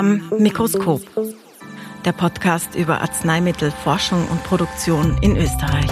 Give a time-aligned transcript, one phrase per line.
[0.00, 1.02] Am Mikroskop.
[2.06, 5.90] Der Podcast über Arzneimittelforschung und Produktion in Österreich.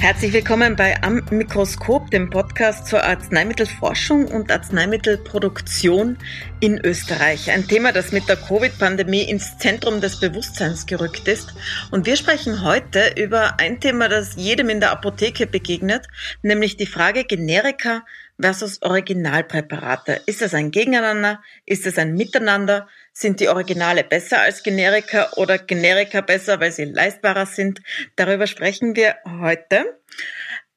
[0.00, 6.16] Herzlich willkommen bei Am Mikroskop, dem Podcast zur Arzneimittelforschung und Arzneimittelproduktion
[6.60, 7.50] in Österreich.
[7.50, 11.54] Ein Thema, das mit der Covid-Pandemie ins Zentrum des Bewusstseins gerückt ist.
[11.90, 16.06] Und wir sprechen heute über ein Thema, das jedem in der Apotheke begegnet,
[16.40, 18.04] nämlich die Frage Generika
[18.40, 20.22] versus Originalpräparate.
[20.26, 21.42] Ist das ein Gegeneinander?
[21.66, 22.88] Ist es ein Miteinander?
[23.12, 27.80] Sind die Originale besser als Generika oder Generika besser, weil sie leistbarer sind?
[28.16, 29.98] Darüber sprechen wir heute.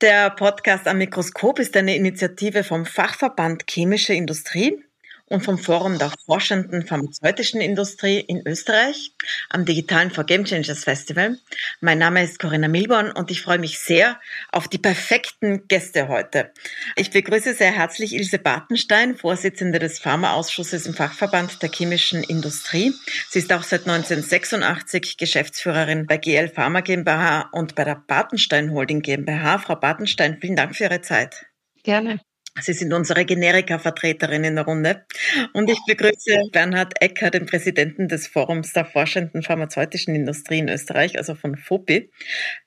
[0.01, 4.83] Der Podcast am Mikroskop ist eine Initiative vom Fachverband Chemische Industrie
[5.29, 9.11] und vom Forum der forschenden pharmazeutischen Industrie in Österreich
[9.49, 11.37] am digitalen For Game Changers Festival.
[11.81, 14.19] Mein Name ist Corinna Milborn und ich freue mich sehr
[14.51, 16.51] auf die perfekten Gäste heute.
[16.95, 22.93] Ich begrüße sehr herzlich Ilse Bartenstein, Vorsitzende des Pharmaausschusses im Fachverband der chemischen Industrie.
[23.29, 29.01] Sie ist auch seit 1986 Geschäftsführerin bei GL Pharma GmbH und bei der Bartenstein Holding
[29.01, 29.59] GmbH.
[29.59, 31.47] Frau Bartenstein, vielen Dank für Ihre Zeit.
[31.83, 32.19] Gerne.
[32.61, 35.05] Sie sind unsere Generika-Vertreterin in der Runde.
[35.53, 41.17] Und ich begrüße Bernhard Ecker, den Präsidenten des Forums der forschenden pharmazeutischen Industrie in Österreich,
[41.17, 42.11] also von FOPI.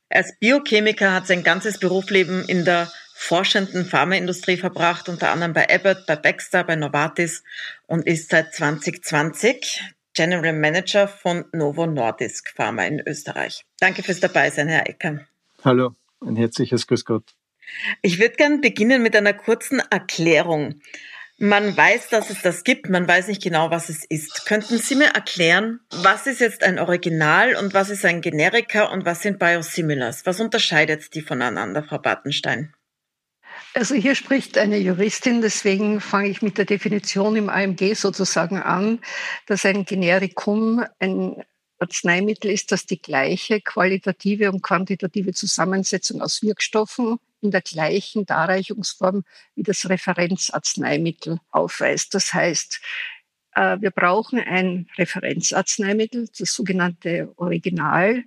[0.08, 6.06] Als Biochemiker hat sein ganzes Berufsleben in der forschenden Pharmaindustrie verbracht, unter anderem bei Abbott,
[6.06, 7.44] bei Baxter, bei Novartis
[7.86, 9.82] und ist seit 2020
[10.14, 13.64] General Manager von Novo Nordisk Pharma in Österreich.
[13.78, 15.26] Danke fürs Dabeisein, Herr Ecker.
[15.62, 17.34] Hallo, ein herzliches Grüß Gott.
[18.02, 20.80] Ich würde gern beginnen mit einer kurzen Erklärung.
[21.42, 24.44] Man weiß, dass es das gibt, man weiß nicht genau, was es ist.
[24.44, 29.06] Könnten Sie mir erklären, was ist jetzt ein Original und was ist ein Generika und
[29.06, 30.26] was sind Biosimilars?
[30.26, 32.74] Was unterscheidet die voneinander, Frau Bartenstein?
[33.72, 39.00] Also hier spricht eine Juristin, deswegen fange ich mit der Definition im AMG sozusagen an,
[39.46, 41.42] dass ein Generikum ein
[41.78, 49.24] Arzneimittel ist, das die gleiche qualitative und quantitative Zusammensetzung aus Wirkstoffen in der gleichen Darreichungsform
[49.54, 52.14] wie das Referenzarzneimittel aufweist.
[52.14, 52.80] Das heißt,
[53.54, 58.24] äh, wir brauchen ein Referenzarzneimittel, das sogenannte Original,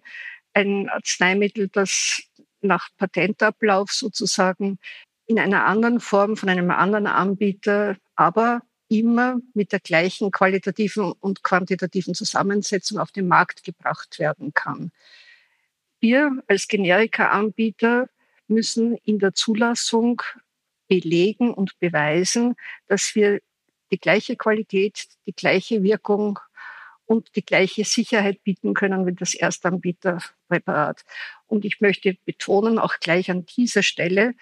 [0.53, 2.24] ein Arzneimittel, das
[2.62, 4.79] nach Patentablauf sozusagen
[5.25, 11.44] in einer anderen Form von einem anderen Anbieter, aber immer mit der gleichen qualitativen und
[11.44, 14.91] quantitativen Zusammensetzung auf den Markt gebracht werden kann.
[16.00, 18.09] Wir als Generika-Anbieter
[18.48, 20.22] müssen in der Zulassung
[20.88, 22.56] belegen und beweisen,
[22.88, 23.42] dass wir
[23.92, 26.40] die gleiche Qualität, die gleiche Wirkung
[27.06, 31.04] und die gleiche Sicherheit bieten können wie das Erstanbieterpräparat.
[31.48, 34.34] Und ich möchte betonen, auch gleich an dieser Stelle,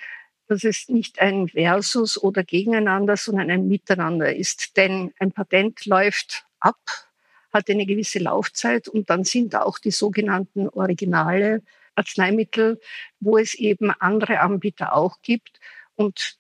[0.47, 4.75] dass es nicht ein Versus oder gegeneinander, sondern ein Miteinander ist.
[4.78, 6.79] Denn ein Patent läuft ab,
[7.53, 11.62] hat eine gewisse Laufzeit und dann sind auch die sogenannten Originale
[11.96, 12.79] Arzneimittel,
[13.19, 15.59] wo es eben andere Anbieter auch gibt.
[15.96, 16.38] Und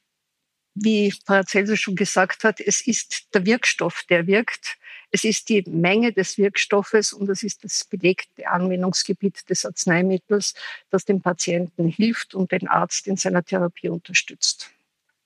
[0.73, 4.77] wie Paracelsus schon gesagt hat, es ist der Wirkstoff, der wirkt.
[5.11, 10.53] Es ist die Menge des Wirkstoffes und es ist das belegte Anwendungsgebiet des Arzneimittels,
[10.89, 14.71] das dem Patienten hilft und den Arzt in seiner Therapie unterstützt.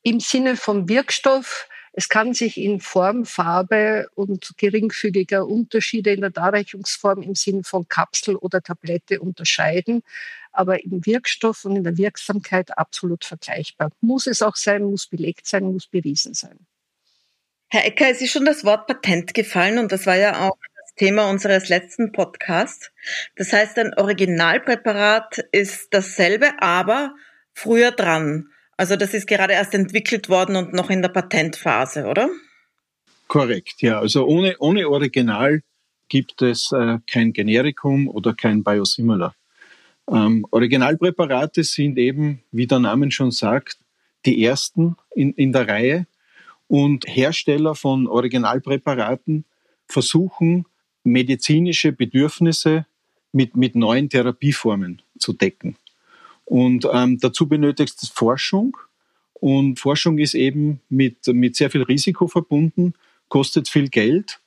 [0.02, 6.29] Im Sinne vom Wirkstoff es kann sich in Form, Farbe und geringfügiger Unterschiede in der
[6.29, 10.03] Darreichungsform im Sinn von Kapsel oder Tablette unterscheiden,
[10.51, 13.91] aber im Wirkstoff und in der Wirksamkeit absolut vergleichbar.
[14.01, 16.59] Muss es auch sein, muss belegt sein, muss bewiesen sein.
[17.69, 20.95] Herr Ecker, es ist schon das Wort Patent gefallen und das war ja auch das
[20.95, 22.91] Thema unseres letzten Podcasts.
[23.38, 27.16] Das heißt, ein Originalpräparat ist dasselbe, aber
[27.53, 28.50] früher dran.
[28.78, 32.30] Also das ist gerade erst entwickelt worden und noch in der Patentphase, oder?
[33.28, 34.00] Korrekt, ja.
[34.00, 35.62] Also ohne, ohne Original
[36.09, 39.34] gibt es äh, kein Generikum oder kein Biosimilar.
[40.12, 43.80] Ähm, Originalpräparate sind eben, wie der Name schon sagt,
[44.25, 46.08] die ersten in, in der Reihe.
[46.67, 49.46] Und Hersteller von Originalpräparaten
[49.88, 50.66] versuchen,
[51.03, 52.88] medizinische Bedürfnisse
[53.32, 55.78] mit, mit neuen Therapieformen zu decken.
[56.46, 58.78] Und ähm, dazu benötigt es Forschung.
[59.34, 62.94] Und Forschung ist eben mit, mit sehr viel Risiko verbunden,
[63.28, 64.40] kostet viel Geld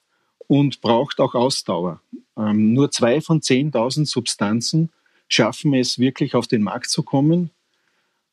[0.47, 2.01] und braucht auch Ausdauer.
[2.37, 4.91] Ähm, nur zwei von 10.000 Substanzen
[5.29, 7.51] schaffen es wirklich auf den Markt zu kommen.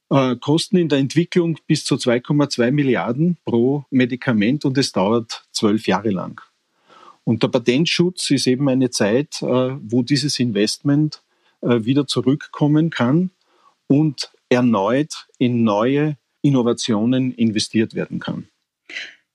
[0.10, 5.88] Äh, kosten in der Entwicklung bis zu 2,2 Milliarden pro Medikament und es dauert zwölf
[5.88, 6.42] Jahre lang.
[7.24, 11.24] Und der Patentschutz ist eben eine Zeit, äh, wo dieses Investment
[11.62, 13.32] äh, wieder zurückkommen kann
[13.88, 18.48] und erneut in neue Innovationen investiert werden kann.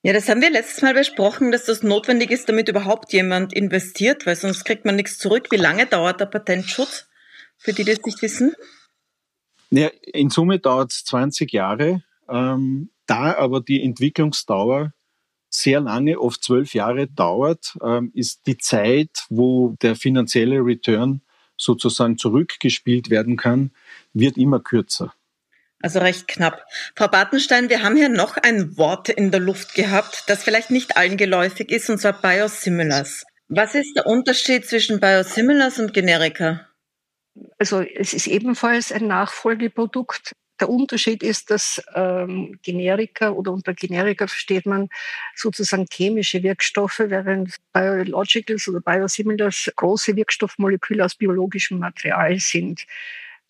[0.03, 4.25] Ja, das haben wir letztes Mal besprochen, dass das notwendig ist, damit überhaupt jemand investiert,
[4.25, 5.49] weil sonst kriegt man nichts zurück.
[5.51, 7.07] Wie lange dauert der Patentschutz,
[7.59, 8.55] für die, die es nicht wissen?
[9.71, 12.03] Ja, in Summe dauert es 20 Jahre.
[12.29, 14.95] Ähm, da aber die Entwicklungsdauer
[15.51, 21.21] sehr lange, oft zwölf Jahre dauert, ähm, ist die Zeit, wo der finanzielle Return
[21.61, 23.71] sozusagen zurückgespielt werden kann,
[24.13, 25.15] wird immer kürzer.
[25.83, 26.67] Also recht knapp.
[26.95, 30.97] Frau Bartenstein, wir haben hier noch ein Wort in der Luft gehabt, das vielleicht nicht
[30.97, 33.25] allen geläufig ist, und zwar Biosimilars.
[33.49, 36.67] Was ist der Unterschied zwischen Biosimilars und Generika?
[37.59, 40.33] Also es ist ebenfalls ein Nachfolgeprodukt.
[40.61, 44.91] Der Unterschied ist, dass ähm, Generika oder unter Generika versteht man
[45.35, 52.87] sozusagen chemische Wirkstoffe, während Biologicals oder Biosimilars große Wirkstoffmoleküle aus biologischem Material sind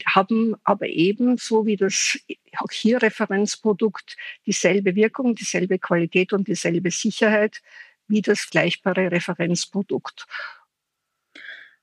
[0.06, 2.18] haben aber ebenso wie das
[2.58, 4.16] auch hier Referenzprodukt
[4.46, 7.60] dieselbe Wirkung, dieselbe Qualität und dieselbe Sicherheit
[8.08, 10.26] wie das gleichbare Referenzprodukt.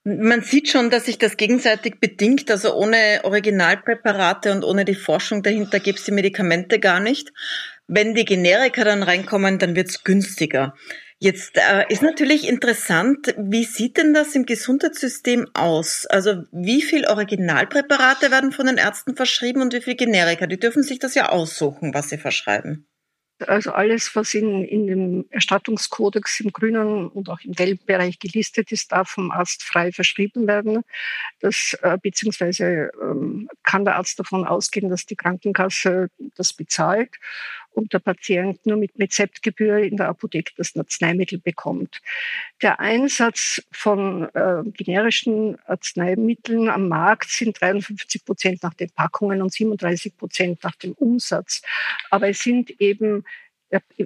[0.09, 2.50] Man sieht schon, dass sich das gegenseitig bedingt.
[2.50, 7.33] Also ohne Originalpräparate und ohne die Forschung dahinter gibt es die Medikamente gar nicht.
[7.88, 10.75] Wenn die Generika dann reinkommen, dann wird es günstiger.
[11.19, 16.06] Jetzt äh, ist natürlich interessant, wie sieht denn das im Gesundheitssystem aus?
[16.06, 20.48] Also wie viel Originalpräparate werden von den Ärzten verschrieben und wie viel Generika?
[20.48, 22.88] Die dürfen sich das ja aussuchen, was sie verschreiben.
[23.45, 28.72] Also alles, was in, in dem Erstattungskodex im grünen und auch im gelben Bereich gelistet
[28.72, 30.84] ist, darf vom Arzt frei verschrieben werden.
[31.39, 37.18] Das, äh, beziehungsweise ähm, kann der Arzt davon ausgehen, dass die Krankenkasse das bezahlt
[37.77, 42.01] und der Patient nur mit Rezeptgebühr in der Apotheke das Arzneimittel bekommt.
[42.63, 49.53] Der Einsatz von äh, generischen Arzneimitteln am Markt sind 53 Prozent nach den Packungen und
[49.53, 51.62] 37 Prozent nach dem Umsatz.
[52.09, 53.24] Aber es sind eben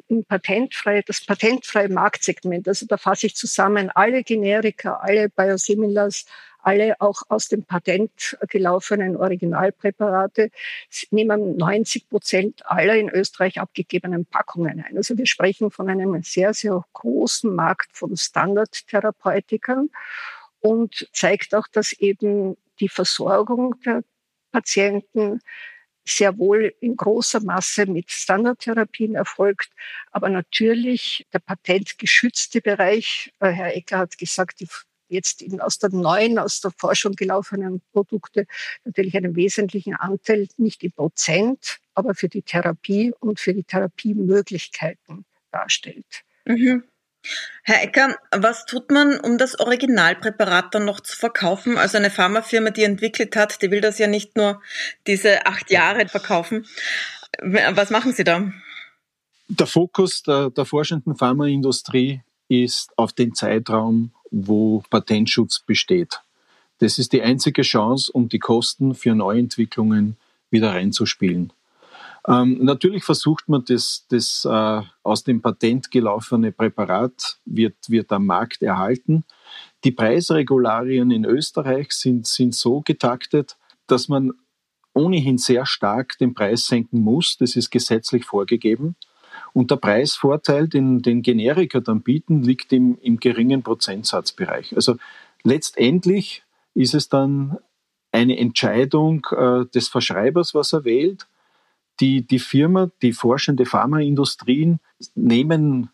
[0.10, 2.68] im patentfrei, das patentfreie Marktsegment.
[2.68, 6.26] Also da fasse ich zusammen alle Generika, alle Biosimilars,
[6.62, 10.52] alle auch aus dem Patent gelaufenen Originalpräparate
[11.10, 14.98] nehmen 90 Prozent aller in Österreich abgegebenen Packungen ein.
[14.98, 19.90] Also wir sprechen von einem sehr, sehr großen Markt von Standardtherapeutikern
[20.60, 24.04] und zeigt auch, dass eben die Versorgung der
[24.52, 25.40] Patienten
[26.04, 29.70] sehr wohl in großer Masse mit Standardtherapien erfolgt,
[30.12, 34.68] aber natürlich der patentgeschützte Bereich, äh, Herr Ecker hat gesagt, die
[35.12, 38.48] jetzt in, aus der neuen, aus der Forschung gelaufenen Produkte
[38.86, 45.26] natürlich einen wesentlichen Anteil, nicht im Prozent, aber für die Therapie und für die Therapiemöglichkeiten
[45.52, 46.24] darstellt.
[46.46, 46.84] Mhm.
[47.64, 51.78] Herr Ecker, was tut man, um das Originalpräparat dann noch zu verkaufen?
[51.78, 54.62] Also eine Pharmafirma, die entwickelt hat, die will das ja nicht nur
[55.06, 56.66] diese acht Jahre verkaufen.
[57.42, 58.52] Was machen Sie da?
[59.50, 66.22] Der Fokus der, der forschenden Pharmaindustrie ist auf den Zeitraum wo Patentschutz besteht.
[66.80, 70.18] Das ist die einzige Chance, um die Kosten für Neuentwicklungen
[70.50, 71.54] wieder reinzuspielen.
[72.28, 78.26] Ähm, natürlich versucht man das, das äh, aus dem Patent gelaufene Präparat wird, wird am
[78.26, 79.24] Markt erhalten.
[79.84, 83.58] Die Preisregularien in Österreich sind, sind so getaktet,
[83.88, 84.32] dass man
[84.94, 87.38] ohnehin sehr stark den Preis senken muss.
[87.38, 88.96] Das ist gesetzlich vorgegeben.
[89.54, 94.76] Und der Preisvorteil, den, den Generika dann bieten, liegt im, im geringen Prozentsatzbereich.
[94.76, 94.96] Also
[95.44, 97.58] letztendlich ist es dann
[98.12, 101.28] eine Entscheidung äh, des Verschreibers, was er wählt.
[102.00, 104.80] Die, die Firma, die forschende Pharmaindustrien
[105.16, 105.90] nehmen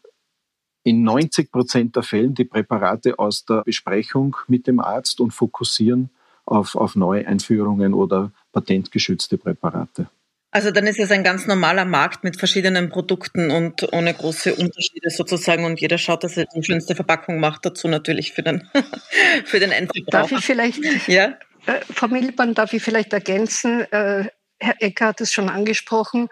[0.83, 6.09] in 90 Prozent der Fällen die Präparate aus der Besprechung mit dem Arzt und fokussieren
[6.45, 10.09] auf, auf Neueinführungen oder patentgeschützte Präparate.
[10.57, 15.11] Also dann ist es ein ganz normaler Markt mit verschiedenen Produkten und ohne große Unterschiede
[15.11, 18.67] sozusagen und jeder schaut, dass er die schönste Verpackung macht, dazu natürlich für den,
[19.45, 20.29] für den Endverbraucher.
[20.29, 21.37] Darf ich vielleicht, ja?
[21.67, 26.27] Äh, Frau Milborn, darf ich vielleicht ergänzen, äh, Herr Ecker hat es schon angesprochen,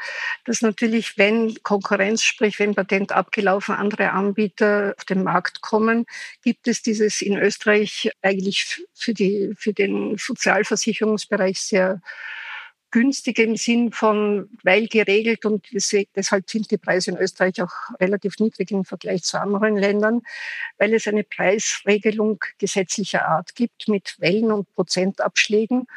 [0.46, 6.08] dass natürlich, wenn Konkurrenz, sprich wenn Patent abgelaufen, andere Anbieter auf den Markt kommen,
[6.44, 12.02] gibt es dieses in Österreich eigentlich für, die, für den Sozialversicherungsbereich sehr
[12.96, 15.68] günstig im Sinn von, weil geregelt und
[16.16, 20.22] deshalb sind die Preise in Österreich auch relativ niedrig im Vergleich zu anderen Ländern,
[20.78, 25.88] weil es eine Preisregelung gesetzlicher Art gibt mit Wellen- und Prozentabschlägen.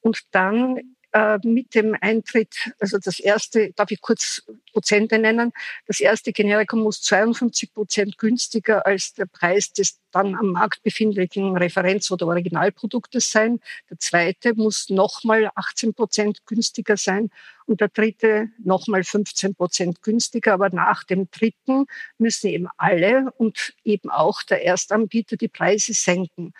[0.00, 5.52] Und dann äh, mit dem Eintritt, also das erste, darf ich kurz Prozente nennen,
[5.86, 11.56] das erste Generikum muss 52 Prozent günstiger als der Preis des dann am Markt befindlichen
[11.56, 13.60] Referenz- oder Originalproduktes sein.
[13.90, 17.30] Der zweite muss nochmal 18 Prozent günstiger sein
[17.66, 20.54] und der dritte nochmal 15 Prozent günstiger.
[20.54, 26.54] Aber nach dem dritten müssen eben alle und eben auch der Erstanbieter die Preise senken.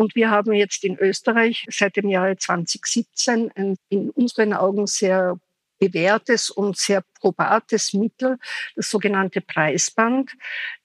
[0.00, 5.38] Und wir haben jetzt in Österreich seit dem Jahre 2017 ein in unseren Augen sehr
[5.78, 8.38] bewährtes und sehr probates Mittel,
[8.76, 10.32] das sogenannte Preisband,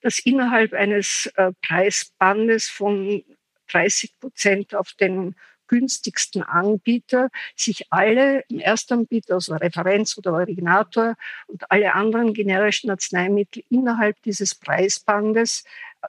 [0.02, 3.24] das innerhalb eines äh, Preisbandes von
[3.70, 5.36] 30 Prozent auf den
[5.68, 11.16] günstigsten Anbieter sich alle im Erstanbieter, also Referenz oder Originator
[11.48, 15.64] und alle anderen generischen Arzneimittel innerhalb dieses Preisbandes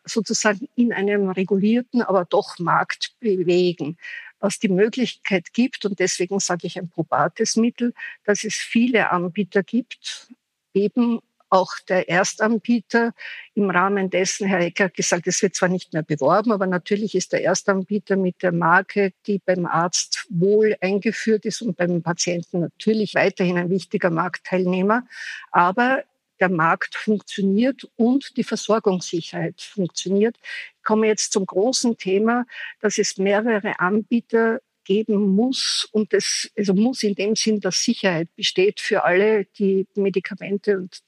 [0.04, 3.96] sozusagen in einem regulierten, aber doch Markt bewegen.
[4.38, 7.94] Was die Möglichkeit gibt, und deswegen sage ich ein probates Mittel,
[8.24, 10.28] dass es viele Anbieter gibt,
[10.74, 13.12] eben auch der Erstanbieter
[13.54, 17.14] im Rahmen dessen, Herr Ecker hat gesagt, es wird zwar nicht mehr beworben, aber natürlich
[17.14, 22.60] ist der Erstanbieter mit der Marke, die beim Arzt wohl eingeführt ist und beim Patienten
[22.60, 25.06] natürlich weiterhin ein wichtiger Marktteilnehmer.
[25.50, 26.02] Aber
[26.40, 30.36] der Markt funktioniert und die Versorgungssicherheit funktioniert.
[30.76, 32.44] Ich komme jetzt zum großen Thema,
[32.80, 38.28] dass es mehrere Anbieter geben muss und es also muss in dem Sinn, dass Sicherheit
[38.36, 41.02] besteht für alle die Medikamente und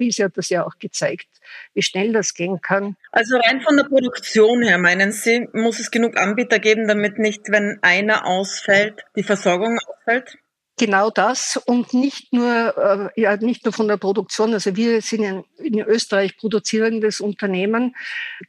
[0.00, 1.28] Krise hat das ja auch gezeigt,
[1.74, 2.96] wie schnell das gehen kann.
[3.12, 7.50] Also rein von der Produktion her, meinen Sie, muss es genug Anbieter geben, damit nicht,
[7.50, 10.38] wenn einer ausfällt, die Versorgung ausfällt?
[10.78, 14.54] genau das und nicht nur, äh, ja, nicht nur von der Produktion.
[14.54, 17.94] Also wir sind in, in Österreich produzierendes Unternehmen.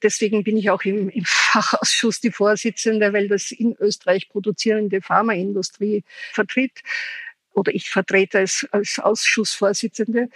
[0.01, 6.05] Deswegen bin ich auch im, im Fachausschuss die Vorsitzende, weil das in Österreich produzierende Pharmaindustrie
[6.31, 6.79] vertritt
[7.53, 10.29] oder ich vertrete es als Ausschussvorsitzende.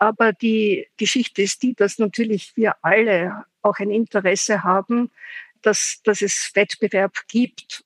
[0.00, 5.12] Aber die Geschichte ist die, dass natürlich wir alle auch ein Interesse haben,
[5.62, 7.84] dass, dass es Wettbewerb gibt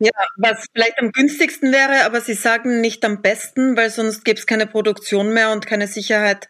[0.00, 4.38] ja, was vielleicht am günstigsten wäre, aber Sie sagen nicht am besten, weil sonst gäbe
[4.38, 6.48] es keine Produktion mehr und keine Sicherheit,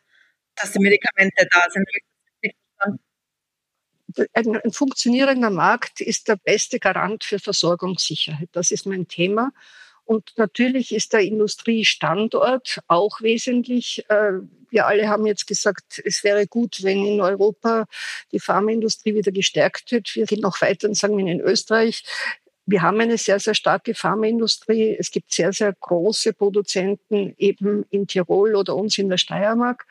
[0.55, 1.89] dass die Medikamente da sind.
[4.35, 8.49] Ein, ein funktionierender Markt ist der beste Garant für Versorgungssicherheit.
[8.53, 9.53] Das ist mein Thema.
[10.05, 14.05] Und natürlich ist der Industriestandort auch wesentlich.
[14.71, 17.87] Wir alle haben jetzt gesagt, es wäre gut, wenn in Europa
[18.33, 20.15] die Pharmaindustrie wieder gestärkt wird.
[20.15, 22.05] Wir gehen noch weiter und sagen, in Österreich
[22.71, 24.95] wir haben eine sehr, sehr starke Pharmaindustrie.
[24.99, 29.87] Es gibt sehr, sehr große Produzenten eben in Tirol oder uns in der Steiermark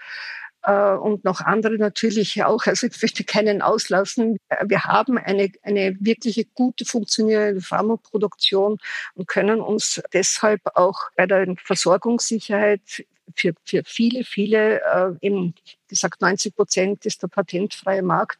[0.61, 2.67] äh, und noch andere natürlich auch.
[2.67, 4.37] Also ich möchte keinen auslassen.
[4.63, 8.77] Wir haben eine, eine wirkliche gute funktionierende Pharmaproduktion
[9.15, 13.05] und können uns deshalb auch bei der Versorgungssicherheit
[13.35, 15.53] für, für viele, viele, äh, eben
[15.87, 18.39] gesagt 90 Prozent ist der patentfreie Markt,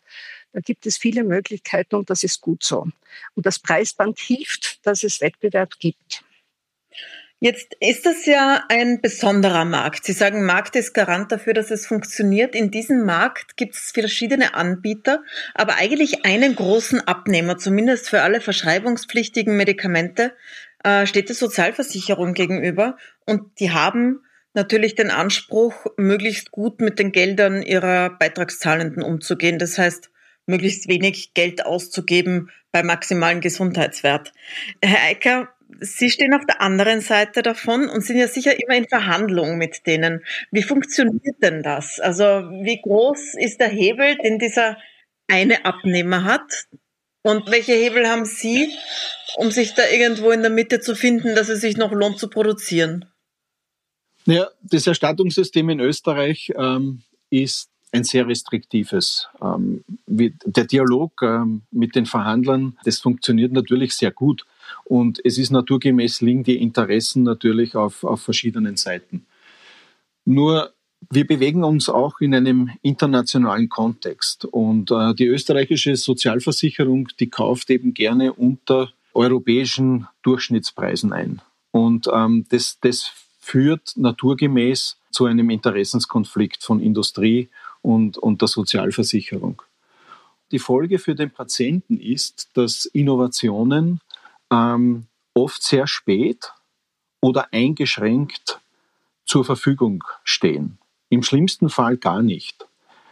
[0.54, 2.88] da gibt es viele Möglichkeiten und das ist gut so.
[3.36, 6.24] Und das Preisband hilft, dass es Wettbewerb gibt.
[7.40, 10.06] Jetzt ist das ja ein besonderer Markt.
[10.06, 12.56] Sie sagen, Markt ist Garant dafür, dass es funktioniert.
[12.56, 15.22] In diesem Markt gibt es verschiedene Anbieter,
[15.54, 20.34] aber eigentlich einen großen Abnehmer, zumindest für alle verschreibungspflichtigen Medikamente,
[20.84, 22.98] äh, steht die Sozialversicherung gegenüber.
[23.28, 24.24] Und die haben
[24.58, 29.60] natürlich den Anspruch, möglichst gut mit den Geldern ihrer Beitragszahlenden umzugehen.
[29.60, 30.10] Das heißt,
[30.48, 34.34] möglichst wenig Geld auszugeben bei maximalen Gesundheitswert.
[34.82, 35.50] Herr Eicker,
[35.80, 39.86] Sie stehen auf der anderen Seite davon und sind ja sicher immer in Verhandlung mit
[39.86, 40.24] denen.
[40.50, 42.00] Wie funktioniert denn das?
[42.00, 44.78] Also wie groß ist der Hebel, den dieser
[45.28, 46.68] eine Abnehmer hat?
[47.22, 48.72] Und welche Hebel haben Sie,
[49.36, 52.30] um sich da irgendwo in der Mitte zu finden, dass es sich noch lohnt zu
[52.30, 53.06] produzieren?
[54.28, 59.30] Ja, das Erstattungssystem in Österreich ähm, ist ein sehr restriktives.
[59.42, 64.46] Ähm, der Dialog ähm, mit den Verhandlern, das funktioniert natürlich sehr gut.
[64.84, 69.26] Und es ist naturgemäß liegen die Interessen natürlich auf, auf verschiedenen Seiten.
[70.26, 70.74] Nur
[71.10, 74.44] wir bewegen uns auch in einem internationalen Kontext.
[74.44, 81.42] Und äh, die österreichische Sozialversicherung, die kauft eben gerne unter europäischen Durchschnittspreisen ein.
[81.72, 83.14] Und ähm, das, das
[83.48, 87.48] führt naturgemäß zu einem Interessenskonflikt von Industrie
[87.82, 89.62] und, und der Sozialversicherung.
[90.52, 94.02] Die Folge für den Patienten ist, dass Innovationen
[94.52, 96.52] ähm, oft sehr spät
[97.22, 98.60] oder eingeschränkt
[99.26, 100.78] zur Verfügung stehen.
[101.08, 102.68] Im schlimmsten Fall gar nicht.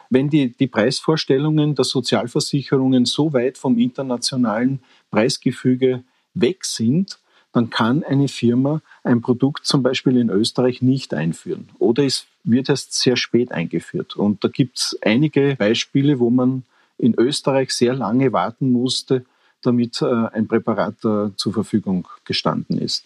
[0.10, 7.20] Wenn die, die Preisvorstellungen der Sozialversicherungen so weit vom internationalen Preisgefüge weg sind,
[7.56, 12.70] dann kann eine Firma ein Produkt zum Beispiel in Österreich nicht einführen oder es wird
[12.70, 14.16] erst sehr spät eingeführt.
[14.18, 16.64] Und da gibt es einige Beispiele, wo man
[16.98, 19.26] in Österreich sehr lange warten musste,
[19.62, 23.06] damit äh, ein Präparat äh, zur Verfügung gestanden ist.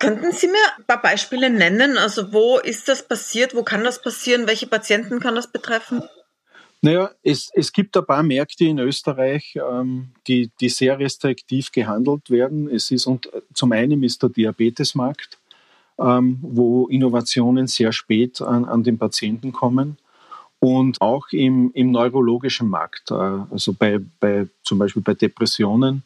[0.00, 1.96] Könnten Sie mir ein paar Beispiele nennen?
[1.96, 3.54] Also wo ist das passiert?
[3.54, 4.48] Wo kann das passieren?
[4.48, 6.02] Welche Patienten kann das betreffen?
[6.82, 12.30] Naja, es, es gibt ein paar Märkte in Österreich, ähm, die, die sehr restriktiv gehandelt
[12.30, 12.70] werden.
[12.70, 15.38] Es ist und zum einen ist der Diabetesmarkt,
[15.98, 19.98] ähm, wo Innovationen sehr spät an, an den Patienten kommen.
[20.58, 26.02] Und auch im, im neurologischen Markt, äh, also bei, bei, zum Beispiel bei Depressionen,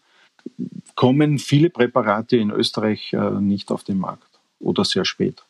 [0.96, 5.43] kommen viele Präparate in Österreich äh, nicht auf den Markt oder sehr spät.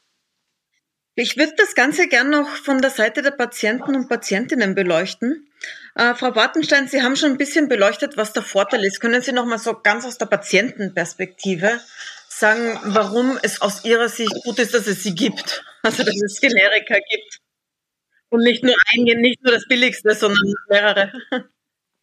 [1.17, 5.49] Ich würde das Ganze gern noch von der Seite der Patienten und Patientinnen beleuchten.
[5.95, 9.01] Äh, Frau Bartenstein, Sie haben schon ein bisschen beleuchtet, was der Vorteil ist.
[9.01, 11.81] Können Sie noch mal so ganz aus der Patientenperspektive
[12.29, 16.41] sagen, warum es aus Ihrer Sicht gut ist, dass es sie gibt, also dass es
[16.41, 17.39] Generika gibt
[18.31, 21.13] und nicht nur ein, nicht nur das billigste, sondern mehrere?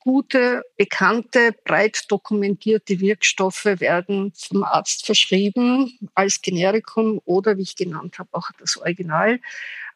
[0.02, 8.20] Gute, bekannte, breit dokumentierte Wirkstoffe werden vom Arzt verschrieben als Generikum oder, wie ich genannt
[8.20, 9.40] habe, auch das Original.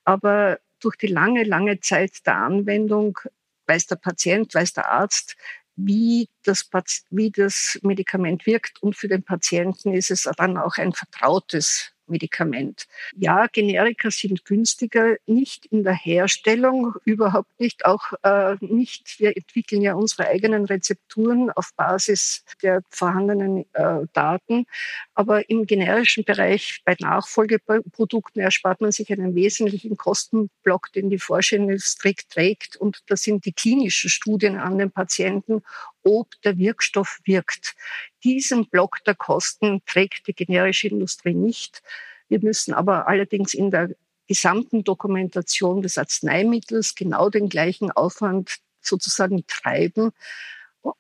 [0.03, 3.19] Aber durch die lange, lange Zeit der Anwendung
[3.65, 5.35] weiß der Patient, weiß der Arzt,
[5.75, 6.69] wie das,
[7.09, 8.81] wie das Medikament wirkt.
[8.83, 12.85] Und für den Patienten ist es dann auch ein vertrautes Medikament.
[13.15, 19.19] Ja, Generika sind günstiger, nicht in der Herstellung, überhaupt nicht, auch äh, nicht.
[19.19, 24.65] Wir entwickeln ja unsere eigenen Rezepturen auf Basis der vorhandenen äh, Daten.
[25.13, 32.15] Aber im generischen Bereich bei Nachfolgeprodukten erspart man sich einen wesentlichen Kostenblock, den die Forschungsindustrie
[32.29, 32.77] trägt.
[32.77, 35.61] Und das sind die klinischen Studien an den Patienten,
[36.05, 37.75] ob der Wirkstoff wirkt.
[38.23, 41.81] Diesen Block der Kosten trägt die generische Industrie nicht.
[42.29, 43.89] Wir müssen aber allerdings in der
[44.27, 50.11] gesamten Dokumentation des Arzneimittels genau den gleichen Aufwand sozusagen treiben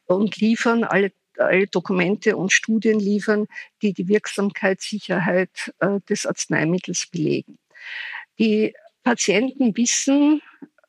[0.05, 3.47] und liefern, alle, alle Dokumente und Studien liefern,
[3.81, 7.57] die die Wirksamkeitssicherheit äh, des Arzneimittels belegen.
[8.39, 10.41] Die Patienten wissen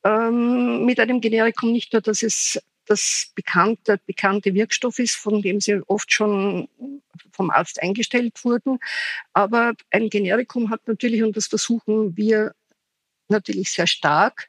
[0.04, 5.60] ähm, mit einem Generikum nicht nur, dass es das bekannte, bekannte Wirkstoff ist, von dem
[5.60, 6.68] sie oft schon
[7.32, 8.78] vom Arzt eingestellt wurden.
[9.32, 12.54] Aber ein Generikum hat natürlich, und das versuchen wir
[13.28, 14.48] natürlich sehr stark,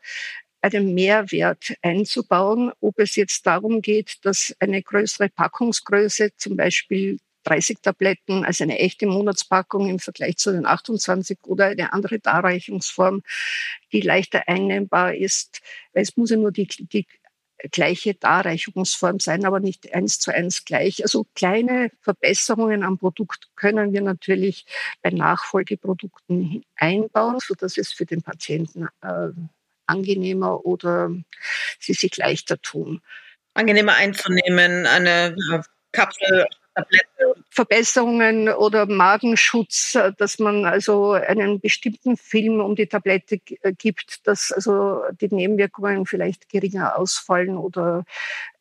[0.61, 7.77] einen Mehrwert einzubauen, ob es jetzt darum geht, dass eine größere Packungsgröße, zum Beispiel 30
[7.81, 13.23] Tabletten, also eine echte Monatspackung im Vergleich zu den 28 oder eine andere Darreichungsform,
[13.93, 15.61] die leichter einnehmbar ist.
[15.93, 17.07] Es muss ja nur die, die
[17.71, 21.03] gleiche Darreichungsform sein, aber nicht eins zu eins gleich.
[21.03, 24.65] Also kleine Verbesserungen am Produkt können wir natürlich
[25.01, 29.29] bei Nachfolgeprodukten einbauen, so dass es für den Patienten äh,
[29.87, 31.11] angenehmer oder
[31.79, 33.01] sie sich leichter tun.
[33.53, 35.35] Angenehmer einzunehmen, eine
[35.91, 36.45] Kapsel
[36.77, 37.43] Tablette.
[37.49, 44.51] Verbesserungen oder Magenschutz, dass man also einen bestimmten Film um die Tablette äh, gibt, dass
[44.51, 48.05] also die Nebenwirkungen vielleicht geringer ausfallen oder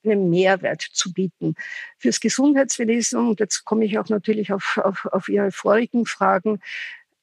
[0.02, 1.56] einen Mehrwert zu bieten.
[1.98, 6.60] Fürs Gesundheitswesen, und jetzt komme ich auch natürlich auf, auf, auf Ihre vorigen Fragen,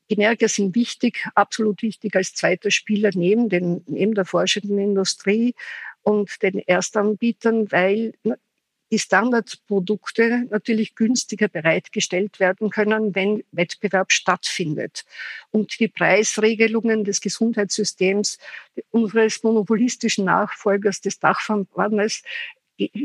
[0.09, 5.55] Generika sind wichtig, absolut wichtig als zweiter Spieler neben, den, neben der forschenden Industrie
[6.03, 8.13] und den Erstanbietern, weil
[8.93, 15.03] die Standardprodukte natürlich günstiger bereitgestellt werden können, wenn Wettbewerb stattfindet.
[15.49, 18.37] Und die Preisregelungen des Gesundheitssystems
[18.91, 22.21] unseres monopolistischen Nachfolgers des Dachverbandes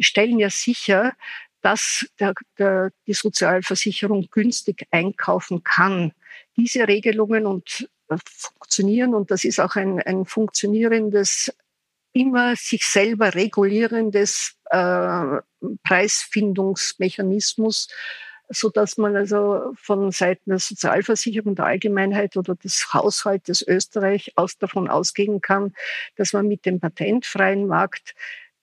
[0.00, 1.14] stellen ja sicher,
[1.62, 6.12] dass der, der, die Sozialversicherung günstig einkaufen kann.
[6.58, 11.50] Diese Regelungen und äh, funktionieren und das ist auch ein, ein funktionierendes
[12.12, 15.40] immer sich selber regulierendes äh,
[15.84, 17.88] Preisfindungsmechanismus,
[18.48, 24.58] so dass man also von Seiten der Sozialversicherung der Allgemeinheit oder des Haushaltes Österreich aus
[24.58, 25.74] davon ausgehen kann,
[26.16, 28.14] dass man mit dem patentfreien Markt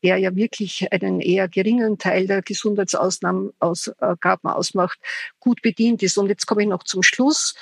[0.05, 4.99] der ja wirklich einen eher geringen Teil der Gesundheitsausgaben ausmacht,
[5.39, 6.19] gut bedient ist.
[6.19, 7.55] Und jetzt komme ich noch zum Schluss.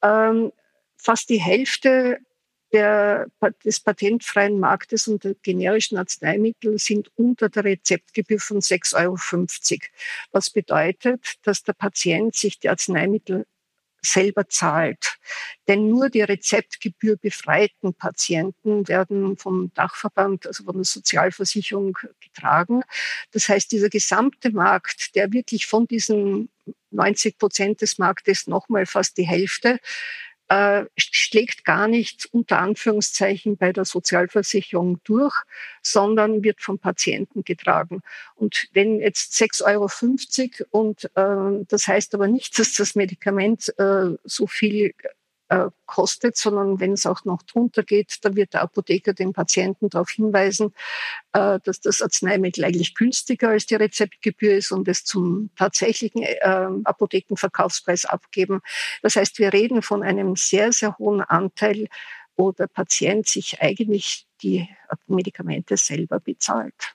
[0.00, 0.52] Ähm,
[0.96, 2.18] fast die Hälfte
[2.72, 3.26] der,
[3.64, 9.86] des patentfreien Marktes und der generischen Arzneimittel sind unter der Rezeptgebühr von 6,50 Euro.
[10.32, 13.46] Was bedeutet, dass der Patient sich die Arzneimittel
[14.02, 15.18] selber zahlt.
[15.66, 22.82] Denn nur die Rezeptgebühr befreiten Patienten werden vom Dachverband, also von der Sozialversicherung getragen.
[23.32, 26.50] Das heißt, dieser gesamte Markt, der wirklich von diesen
[26.90, 29.78] 90 Prozent des Marktes nochmal fast die Hälfte
[30.48, 35.34] äh, schlägt gar nicht unter Anführungszeichen bei der Sozialversicherung durch,
[35.82, 38.02] sondern wird vom Patienten getragen.
[38.34, 44.16] Und wenn jetzt 6,50 Euro und äh, das heißt aber nicht, dass das Medikament äh,
[44.24, 44.94] so viel
[45.48, 49.88] äh, kostet, sondern wenn es auch noch drunter geht, dann wird der Apotheker den Patienten
[49.88, 50.74] darauf hinweisen,
[51.32, 56.68] äh, dass das Arzneimittel eigentlich günstiger als die Rezeptgebühr ist und es zum tatsächlichen äh,
[56.84, 58.60] Apothekenverkaufspreis abgeben.
[59.02, 61.88] Das heißt, wir reden von einem sehr, sehr hohen Anteil,
[62.36, 64.68] wo der Patient sich eigentlich die
[65.06, 66.94] Medikamente selber bezahlt.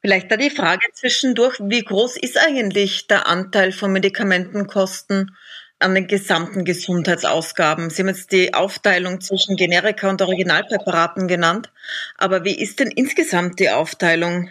[0.00, 5.36] Vielleicht da die Frage zwischendurch, wie groß ist eigentlich der Anteil von Medikamentenkosten
[5.82, 7.90] an den gesamten Gesundheitsausgaben.
[7.90, 11.70] Sie haben jetzt die Aufteilung zwischen Generika und Originalpräparaten genannt.
[12.16, 14.50] Aber wie ist denn insgesamt die Aufteilung?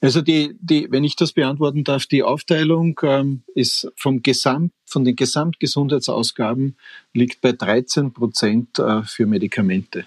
[0.00, 5.04] Also die, die, wenn ich das beantworten darf, die Aufteilung ähm, ist vom Gesamt, von
[5.04, 6.76] den Gesamtgesundheitsausgaben
[7.12, 10.06] liegt bei 13 Prozent äh, für Medikamente.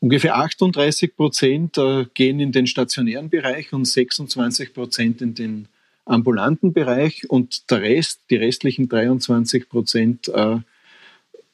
[0.00, 5.68] Ungefähr 38 Prozent äh, gehen in den stationären Bereich und 26 Prozent in den
[6.08, 10.56] ambulanten Bereich und der Rest, die restlichen 23 Prozent, äh,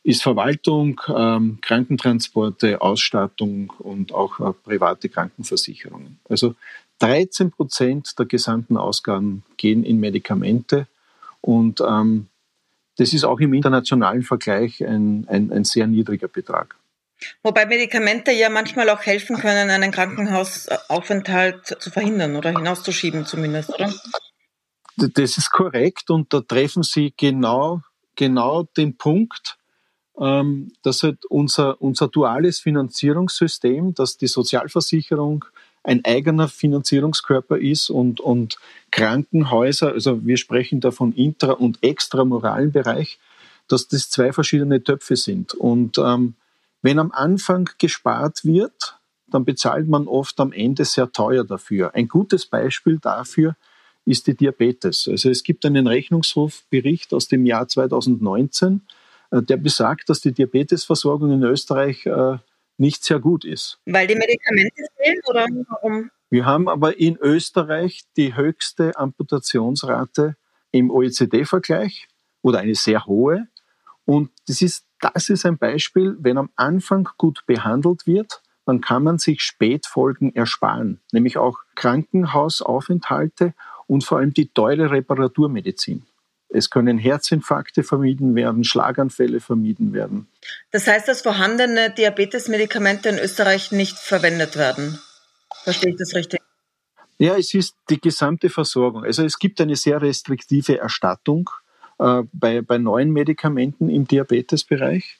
[0.02, 6.18] ist Verwaltung, ähm, Krankentransporte, Ausstattung und auch äh, private Krankenversicherungen.
[6.28, 6.54] Also
[6.98, 10.86] 13 Prozent der gesamten Ausgaben gehen in Medikamente
[11.40, 12.28] und ähm,
[12.96, 16.76] das ist auch im internationalen Vergleich ein, ein, ein sehr niedriger Betrag.
[17.42, 23.92] Wobei Medikamente ja manchmal auch helfen können, einen Krankenhausaufenthalt zu verhindern oder hinauszuschieben zumindest, oder?
[24.96, 27.82] Das ist korrekt und da treffen Sie genau,
[28.14, 29.58] genau den Punkt,
[30.18, 35.44] ähm, dass halt unser, unser duales Finanzierungssystem, dass die Sozialversicherung
[35.82, 38.56] ein eigener Finanzierungskörper ist und, und
[38.90, 43.18] Krankenhäuser, also wir sprechen da von intra- und extramoralen Bereich,
[43.68, 45.54] dass das zwei verschiedene Töpfe sind.
[45.54, 46.34] Und ähm,
[46.82, 51.94] wenn am Anfang gespart wird, dann bezahlt man oft am Ende sehr teuer dafür.
[51.94, 53.56] Ein gutes Beispiel dafür
[54.04, 55.08] ist die Diabetes.
[55.08, 58.82] Also es gibt einen Rechnungshofbericht aus dem Jahr 2019,
[59.30, 62.38] äh, der besagt, dass die Diabetesversorgung in Österreich äh,
[62.76, 63.78] nicht sehr gut ist.
[63.86, 66.10] Weil die Medikamente fehlen oder warum?
[66.30, 70.36] Wir haben aber in Österreich die höchste Amputationsrate
[70.72, 72.08] im OECD-Vergleich
[72.42, 73.46] oder eine sehr hohe.
[74.04, 79.04] Und das ist, das ist ein Beispiel, wenn am Anfang gut behandelt wird, dann kann
[79.04, 83.54] man sich Spätfolgen ersparen, nämlich auch Krankenhausaufenthalte
[83.86, 86.02] und vor allem die teure Reparaturmedizin.
[86.48, 90.28] Es können Herzinfarkte vermieden werden, Schlaganfälle vermieden werden.
[90.70, 95.00] Das heißt, dass vorhandene Diabetesmedikamente in Österreich nicht verwendet werden.
[95.64, 96.40] Verstehe ich das richtig?
[97.18, 99.04] Ja, es ist die gesamte Versorgung.
[99.04, 101.50] Also es gibt eine sehr restriktive Erstattung
[101.98, 105.18] äh, bei, bei neuen Medikamenten im Diabetesbereich.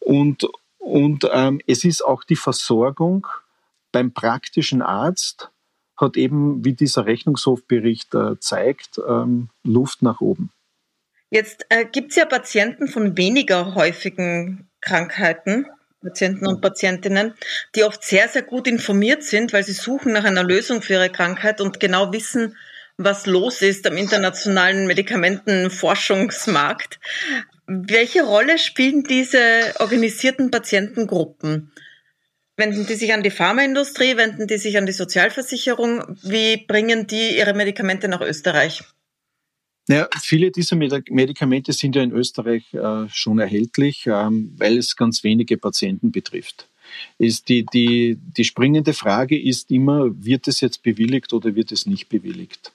[0.00, 3.26] Und, und ähm, es ist auch die Versorgung
[3.92, 5.50] beim praktischen Arzt
[5.96, 10.50] hat eben, wie dieser Rechnungshofbericht äh, zeigt, ähm, Luft nach oben.
[11.30, 15.66] Jetzt äh, gibt es ja Patienten von weniger häufigen Krankheiten,
[16.00, 17.34] Patienten und Patientinnen,
[17.74, 21.10] die oft sehr, sehr gut informiert sind, weil sie suchen nach einer Lösung für ihre
[21.10, 22.56] Krankheit und genau wissen,
[22.96, 27.00] was los ist am internationalen Medikamentenforschungsmarkt.
[27.66, 31.72] Welche Rolle spielen diese organisierten Patientengruppen?
[32.56, 34.16] Wenden die sich an die Pharmaindustrie?
[34.16, 36.16] Wenden die sich an die Sozialversicherung?
[36.22, 38.82] Wie bringen die ihre Medikamente nach Österreich?
[39.88, 45.24] Ja, viele dieser Medikamente sind ja in Österreich äh, schon erhältlich, ähm, weil es ganz
[45.24, 46.68] wenige Patienten betrifft.
[47.18, 51.86] Ist die, die, die springende Frage ist immer, wird es jetzt bewilligt oder wird es
[51.86, 52.72] nicht bewilligt?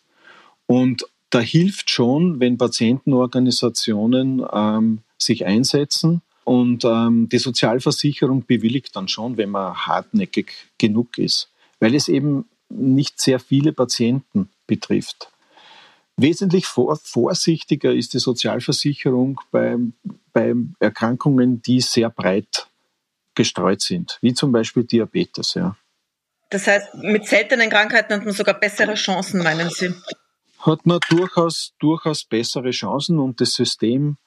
[0.67, 9.07] Und da hilft schon, wenn Patientenorganisationen ähm, sich einsetzen und ähm, die Sozialversicherung bewilligt dann
[9.07, 15.31] schon, wenn man hartnäckig genug ist, weil es eben nicht sehr viele Patienten betrifft.
[16.17, 19.77] Wesentlich vor, vorsichtiger ist die Sozialversicherung bei,
[20.33, 22.65] bei Erkrankungen, die sehr breit
[23.35, 25.53] gestreut sind, wie zum Beispiel Diabetes.
[25.53, 25.77] Ja.
[26.49, 29.93] Das heißt, mit seltenen Krankheiten hat man sogar bessere Chancen, meinen Sie?
[30.57, 34.17] Hat man durchaus, durchaus bessere Chancen und das System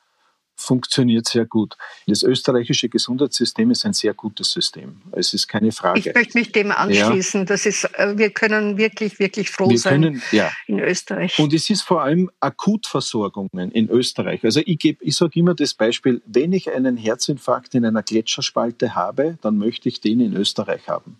[0.63, 1.77] funktioniert sehr gut.
[2.07, 5.01] Das österreichische Gesundheitssystem ist ein sehr gutes System.
[5.13, 6.01] Es ist keine Frage.
[6.01, 7.41] Ich möchte mich dem anschließen.
[7.41, 7.47] Ja.
[7.47, 10.51] Das ist, äh, wir können wirklich, wirklich froh wir sein können, ja.
[10.67, 11.39] in Österreich.
[11.39, 14.45] Und es ist vor allem Akutversorgungen in Österreich.
[14.45, 18.95] Also ich, gebe, ich sage immer das Beispiel, wenn ich einen Herzinfarkt in einer Gletscherspalte
[18.95, 21.19] habe, dann möchte ich den in Österreich haben.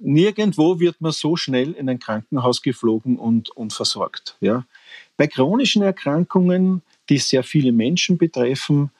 [0.00, 4.36] Nirgendwo wird man so schnell in ein Krankenhaus geflogen und, und versorgt.
[4.40, 4.64] Ja.
[5.16, 8.90] Bei chronischen Erkrankungen, die sehr viele Menschen betreffen,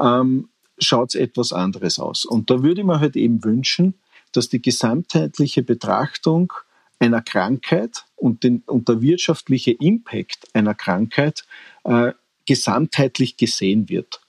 [0.00, 0.48] ähm,
[0.78, 2.24] schaut es etwas anderes aus.
[2.24, 3.94] Und da würde man halt eben wünschen,
[4.32, 6.52] dass die gesamtheitliche Betrachtung
[6.98, 11.44] einer Krankheit und, den, und der wirtschaftliche Impact einer Krankheit
[11.84, 12.12] äh,
[12.46, 14.20] gesamtheitlich gesehen wird.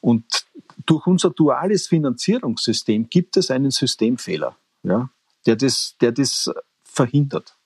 [0.00, 0.46] Und
[0.86, 5.10] durch unser duales Finanzierungssystem gibt es einen Systemfehler, ja,
[5.46, 6.50] der, das, der das
[6.84, 7.57] verhindert.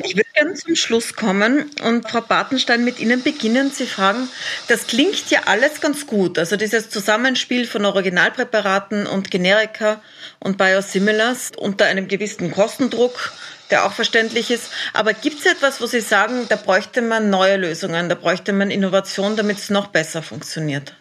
[0.00, 3.70] Ich würde gerne zum Schluss kommen und Frau Bartenstein mit Ihnen beginnen.
[3.70, 4.28] Sie fragen,
[4.68, 6.38] das klingt ja alles ganz gut.
[6.38, 10.00] Also dieses Zusammenspiel von Originalpräparaten und Generika
[10.38, 13.32] und Biosimilars unter einem gewissen Kostendruck,
[13.70, 14.70] der auch verständlich ist.
[14.92, 18.70] Aber gibt es etwas, wo Sie sagen, da bräuchte man neue Lösungen, da bräuchte man
[18.70, 20.94] Innovation, damit es noch besser funktioniert?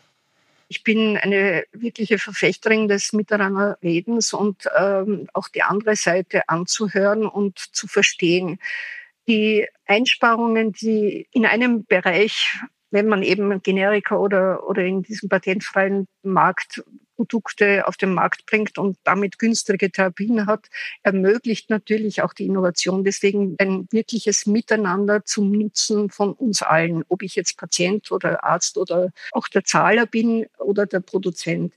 [0.71, 7.59] Ich bin eine wirkliche Verfechterin des Miteinanderredens und ähm, auch die andere Seite anzuhören und
[7.59, 8.57] zu verstehen.
[9.27, 12.57] Die Einsparungen, die in einem Bereich
[12.91, 16.83] wenn man eben Generika oder, oder in diesem patentfreien Markt
[17.21, 20.69] Produkte auf den Markt bringt und damit günstige Therapien hat,
[21.03, 23.03] ermöglicht natürlich auch die Innovation.
[23.03, 28.75] Deswegen ein wirkliches Miteinander zum Nutzen von uns allen, ob ich jetzt Patient oder Arzt
[28.75, 31.75] oder auch der Zahler bin oder der Produzent.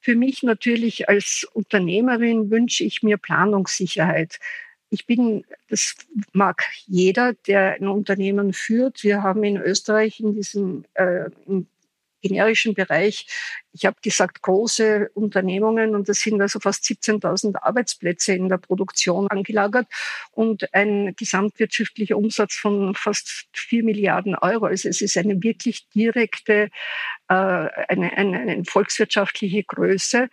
[0.00, 4.38] Für mich natürlich als Unternehmerin wünsche ich mir Planungssicherheit.
[4.96, 5.94] Ich bin, das
[6.32, 9.02] mag jeder, der ein Unternehmen führt.
[9.02, 11.66] Wir haben in Österreich in diesem äh, im
[12.22, 13.26] generischen Bereich,
[13.74, 19.28] ich habe gesagt, große Unternehmungen und das sind also fast 17.000 Arbeitsplätze in der Produktion
[19.28, 19.86] angelagert
[20.32, 24.64] und ein gesamtwirtschaftlicher Umsatz von fast 4 Milliarden Euro.
[24.64, 26.70] Also es ist eine wirklich direkte,
[27.28, 30.30] äh, eine, eine, eine volkswirtschaftliche Größe.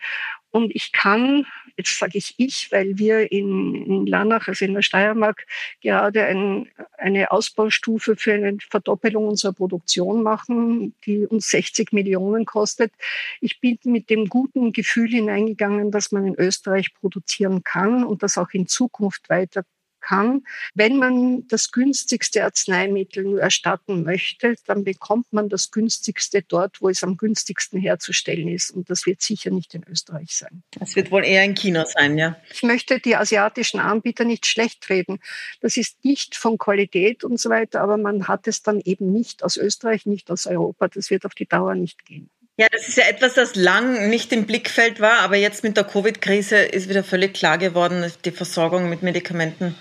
[0.50, 1.46] Und ich kann,
[1.76, 5.46] jetzt sage ich ich, weil wir in, in Lanach, also in der Steiermark,
[5.80, 12.92] gerade ein, eine Ausbaustufe für eine Verdoppelung unserer Produktion machen, die uns 60 Millionen kostet.
[13.40, 18.38] Ich bin mit dem guten Gefühl hineingegangen, dass man in Österreich produzieren kann und das
[18.38, 19.64] auch in Zukunft weiter
[20.04, 20.42] kann.
[20.74, 26.88] Wenn man das günstigste Arzneimittel nur erstatten möchte, dann bekommt man das günstigste dort, wo
[26.88, 28.70] es am günstigsten herzustellen ist.
[28.70, 30.62] Und das wird sicher nicht in Österreich sein.
[30.78, 32.36] Das wird wohl eher in China sein, ja.
[32.52, 35.18] Ich möchte die asiatischen Anbieter nicht schlecht reden.
[35.60, 39.42] Das ist nicht von Qualität und so weiter, aber man hat es dann eben nicht
[39.42, 40.88] aus Österreich, nicht aus Europa.
[40.88, 42.30] Das wird auf die Dauer nicht gehen.
[42.56, 45.82] Ja, das ist ja etwas, das lang nicht im Blickfeld war, aber jetzt mit der
[45.82, 49.74] Covid-Krise ist wieder völlig klar geworden, die Versorgung mit Medikamenten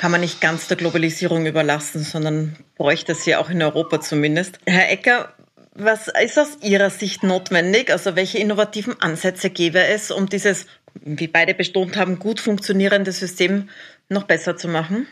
[0.00, 4.58] kann man nicht ganz der Globalisierung überlassen, sondern bräuchte sie auch in Europa zumindest.
[4.64, 5.34] Herr Ecker,
[5.74, 7.92] was ist aus Ihrer Sicht notwendig?
[7.92, 13.68] Also welche innovativen Ansätze gäbe es, um dieses, wie beide betont haben, gut funktionierende System
[14.08, 15.06] noch besser zu machen?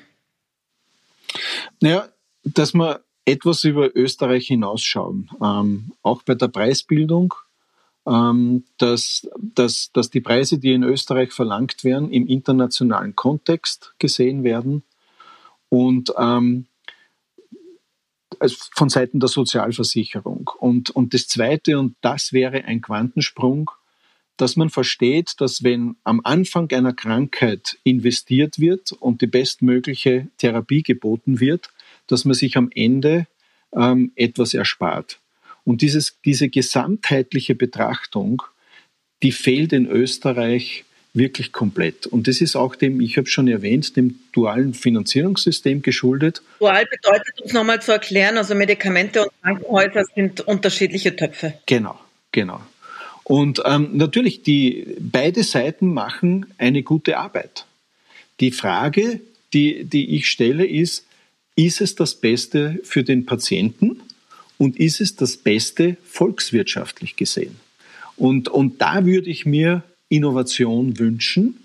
[1.81, 2.09] Naja,
[2.45, 5.29] dass wir etwas über Österreich hinausschauen.
[5.45, 7.35] Ähm, auch bei der Preisbildung
[8.79, 14.83] dass, dass, dass die Preise, die in Österreich verlangt werden, im internationalen Kontext gesehen werden
[15.69, 16.67] und ähm,
[18.41, 20.51] also von Seiten der Sozialversicherung.
[20.59, 23.71] Und, und das Zweite, und das wäre ein Quantensprung,
[24.37, 30.83] dass man versteht, dass wenn am Anfang einer Krankheit investiert wird und die bestmögliche Therapie
[30.83, 31.71] geboten wird,
[32.07, 33.27] dass man sich am Ende
[33.73, 35.21] ähm, etwas erspart.
[35.69, 38.43] Und dieses, diese gesamtheitliche Betrachtung,
[39.23, 42.07] die fehlt in Österreich wirklich komplett.
[42.07, 46.41] Und das ist auch dem, ich habe schon erwähnt, dem dualen Finanzierungssystem geschuldet.
[46.59, 51.53] Dual bedeutet uns nochmal zu erklären, also Medikamente und Krankenhäuser sind unterschiedliche Töpfe.
[51.67, 52.01] Genau,
[52.33, 52.63] genau.
[53.25, 57.67] Und ähm, natürlich, die, beide Seiten machen eine gute Arbeit.
[58.41, 59.21] Die Frage,
[59.53, 61.05] die, die ich stelle, ist,
[61.57, 64.01] ist es das Beste für den Patienten?
[64.59, 67.57] Und ist es das Beste volkswirtschaftlich gesehen.
[68.17, 71.57] Und, und da würde ich mir Innovation wünschen,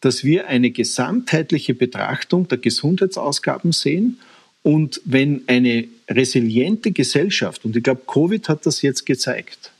[0.00, 4.18] dass wir eine gesamtheitliche Betrachtung der Gesundheitsausgaben sehen
[4.62, 9.72] und wenn eine resiliente Gesellschaft, und ich glaube, Covid hat das jetzt gezeigt,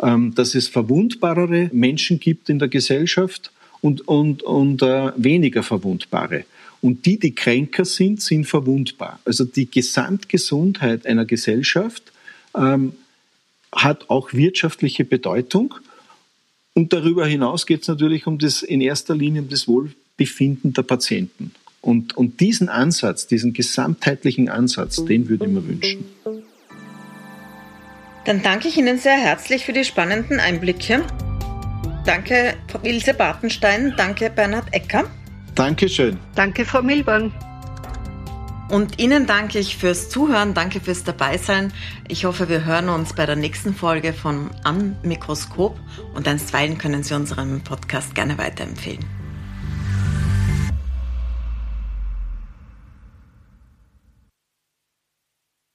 [0.00, 6.44] ähm, dass es verwundbarere Menschen gibt in der Gesellschaft und, und, und äh, weniger verwundbare.
[6.82, 9.20] Und die, die kränker sind, sind verwundbar.
[9.24, 12.12] Also die Gesamtgesundheit einer Gesellschaft
[12.56, 12.94] ähm,
[13.72, 15.74] hat auch wirtschaftliche Bedeutung.
[16.74, 20.82] Und darüber hinaus geht es natürlich um das, in erster Linie um das Wohlbefinden der
[20.82, 21.52] Patienten.
[21.82, 26.04] Und, und diesen Ansatz, diesen gesamtheitlichen Ansatz, den würde ich mir wünschen.
[28.26, 31.04] Dann danke ich Ihnen sehr herzlich für die spannenden Einblicke.
[32.04, 33.94] Danke, Ilse Bartenstein.
[33.96, 35.04] Danke, Bernhard Ecker.
[35.54, 36.18] Dankeschön.
[36.34, 37.32] Danke, Frau Milborn.
[38.70, 41.72] Und Ihnen danke ich fürs Zuhören, danke fürs Dabeisein.
[42.06, 45.76] Ich hoffe, wir hören uns bei der nächsten Folge von Am Mikroskop
[46.14, 49.04] und einstweilen können Sie unseren Podcast gerne weiterempfehlen.